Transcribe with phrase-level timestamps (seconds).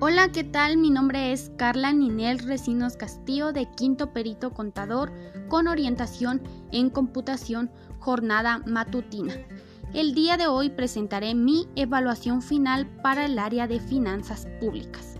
[0.00, 0.76] Hola, ¿qué tal?
[0.76, 5.10] Mi nombre es Carla Ninel Recinos Castillo de Quinto Perito Contador
[5.48, 6.40] con orientación
[6.70, 9.34] en computación jornada matutina.
[9.92, 15.16] El día de hoy presentaré mi evaluación final para el área de finanzas públicas.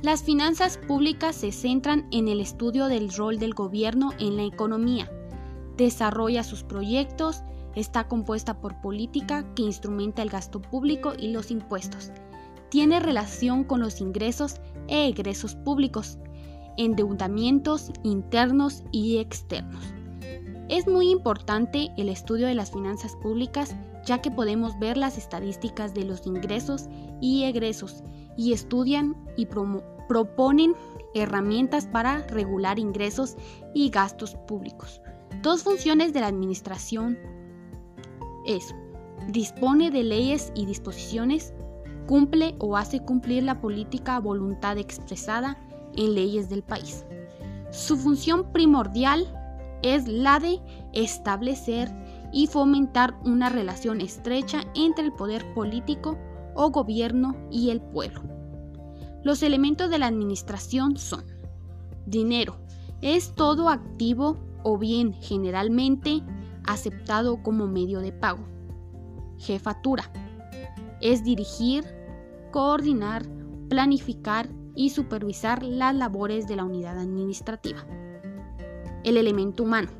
[0.00, 5.12] Las finanzas públicas se centran en el estudio del rol del gobierno en la economía,
[5.76, 7.42] desarrolla sus proyectos,
[7.74, 12.12] está compuesta por política que instrumenta el gasto público y los impuestos
[12.74, 14.56] tiene relación con los ingresos
[14.88, 16.18] e egresos públicos,
[16.76, 19.94] endeudamientos internos y externos.
[20.68, 25.94] Es muy importante el estudio de las finanzas públicas ya que podemos ver las estadísticas
[25.94, 26.88] de los ingresos
[27.20, 28.02] y egresos
[28.36, 29.46] y estudian y
[30.08, 30.74] proponen
[31.14, 33.36] herramientas para regular ingresos
[33.72, 35.00] y gastos públicos.
[35.42, 37.16] Dos funciones de la administración
[38.44, 38.74] es
[39.28, 41.54] dispone de leyes y disposiciones
[42.06, 45.58] cumple o hace cumplir la política voluntad expresada
[45.96, 47.04] en leyes del país.
[47.70, 49.26] Su función primordial
[49.82, 50.60] es la de
[50.92, 51.92] establecer
[52.32, 56.18] y fomentar una relación estrecha entre el poder político
[56.54, 58.22] o gobierno y el pueblo.
[59.22, 61.24] Los elementos de la administración son
[62.06, 62.58] dinero,
[63.02, 66.22] es todo activo o bien generalmente
[66.66, 68.44] aceptado como medio de pago.
[69.38, 70.10] Jefatura,
[71.04, 71.84] es dirigir,
[72.50, 73.24] coordinar,
[73.68, 77.84] planificar y supervisar las labores de la unidad administrativa.
[79.04, 79.90] El elemento humano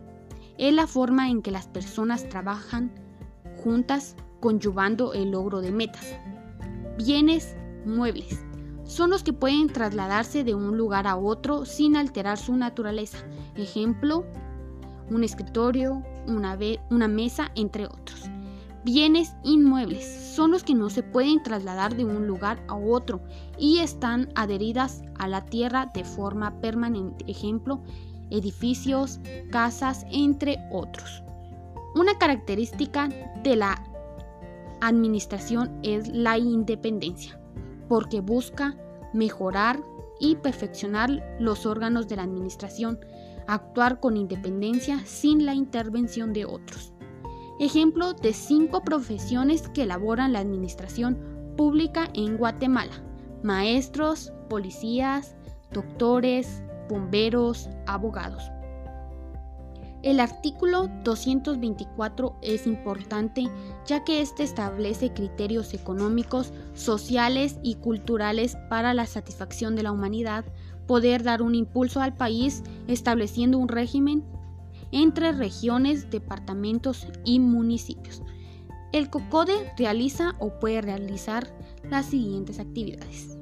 [0.56, 2.91] es la forma en que las personas trabajan
[3.62, 6.16] juntas conyugando el logro de metas.
[6.96, 8.42] Bienes muebles
[8.84, 13.18] son los que pueden trasladarse de un lugar a otro sin alterar su naturaleza.
[13.56, 14.24] Ejemplo,
[15.11, 16.58] un escritorio, una,
[16.91, 18.13] una mesa, entre otros.
[18.84, 23.22] Bienes inmuebles son los que no se pueden trasladar de un lugar a otro
[23.58, 27.24] y están adheridas a la tierra de forma permanente.
[27.27, 27.80] Ejemplo,
[28.28, 31.22] edificios, casas, entre otros.
[31.95, 33.08] Una característica
[33.42, 33.83] de la
[34.83, 37.40] administración es la independencia,
[37.89, 38.77] porque busca
[39.14, 39.80] mejorar
[40.20, 42.98] y perfeccionar los órganos de la administración,
[43.46, 46.93] actuar con independencia sin la intervención de otros.
[47.60, 51.18] Ejemplo de cinco profesiones que elaboran la administración
[51.56, 53.02] pública en Guatemala.
[53.44, 55.36] Maestros, policías,
[55.72, 58.42] doctores, bomberos, abogados.
[60.02, 63.48] El artículo 224 es importante
[63.86, 70.44] ya que éste establece criterios económicos, sociales y culturales para la satisfacción de la humanidad,
[70.86, 74.24] poder dar un impulso al país estableciendo un régimen
[74.92, 78.22] entre regiones, departamentos y municipios.
[78.92, 81.52] El COCODE realiza o puede realizar
[81.90, 83.36] las siguientes actividades.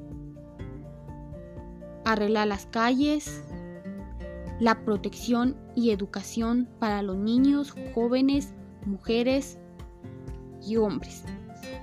[2.04, 3.42] Arreglar las calles,
[4.60, 8.54] la protección y educación para los niños, jóvenes,
[8.86, 9.58] mujeres
[10.66, 11.24] y hombres.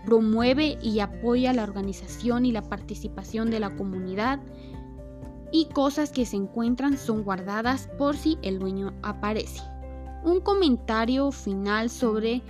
[0.05, 4.39] Promueve y apoya la organización y la participación de la comunidad
[5.51, 9.61] y cosas que se encuentran son guardadas por si el dueño aparece.
[10.23, 12.41] Un comentario final sobre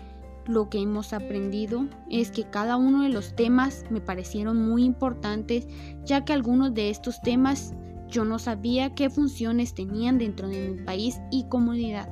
[0.48, 5.68] lo que hemos aprendido es que cada uno de los temas me parecieron muy importantes
[6.04, 7.74] ya que algunos de estos temas
[8.08, 12.09] yo no sabía qué funciones tenían dentro de mi país y comunidad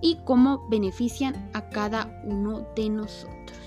[0.00, 3.58] y cómo benefician a cada uno de nosotros.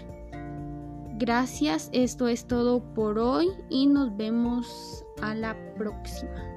[1.18, 6.55] Gracias, esto es todo por hoy y nos vemos a la próxima.